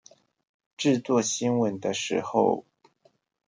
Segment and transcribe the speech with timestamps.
[0.79, 2.65] 製作新聞的時候